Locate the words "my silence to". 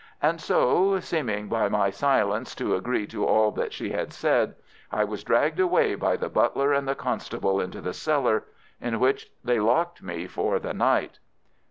1.69-2.73